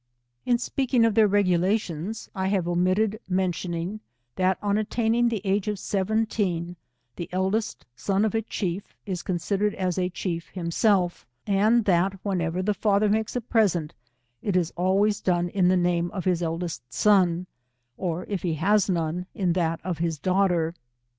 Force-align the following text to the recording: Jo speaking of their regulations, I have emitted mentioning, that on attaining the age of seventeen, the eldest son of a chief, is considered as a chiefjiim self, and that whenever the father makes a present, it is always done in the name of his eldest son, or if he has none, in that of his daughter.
Jo 0.47 0.57
speaking 0.57 1.05
of 1.05 1.13
their 1.13 1.27
regulations, 1.27 2.27
I 2.33 2.47
have 2.47 2.65
emitted 2.65 3.19
mentioning, 3.29 3.99
that 4.35 4.57
on 4.59 4.79
attaining 4.79 5.29
the 5.29 5.41
age 5.43 5.67
of 5.67 5.77
seventeen, 5.77 6.75
the 7.17 7.29
eldest 7.31 7.85
son 7.95 8.25
of 8.25 8.33
a 8.33 8.41
chief, 8.41 8.95
is 9.05 9.21
considered 9.21 9.75
as 9.75 9.99
a 9.99 10.09
chiefjiim 10.09 10.73
self, 10.73 11.27
and 11.45 11.85
that 11.85 12.17
whenever 12.23 12.63
the 12.63 12.73
father 12.73 13.09
makes 13.09 13.35
a 13.35 13.41
present, 13.41 13.93
it 14.41 14.55
is 14.55 14.73
always 14.75 15.21
done 15.21 15.49
in 15.49 15.67
the 15.67 15.77
name 15.77 16.09
of 16.09 16.25
his 16.25 16.41
eldest 16.41 16.81
son, 16.91 17.45
or 17.95 18.23
if 18.25 18.41
he 18.41 18.55
has 18.55 18.89
none, 18.89 19.27
in 19.35 19.53
that 19.53 19.79
of 19.83 19.99
his 19.99 20.17
daughter. 20.17 20.73